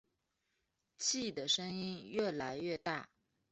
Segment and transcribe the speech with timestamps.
[0.97, 3.07] 气的声音越来越大